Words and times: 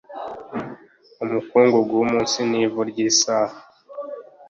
umukungugu 1.23 1.91
wumunsi 1.99 2.37
nivu 2.49 2.79
ryisaha 2.89 3.57